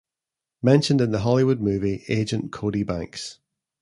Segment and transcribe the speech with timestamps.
[0.63, 3.37] Mentioned in the Hollywood movie Agent Cody Banks.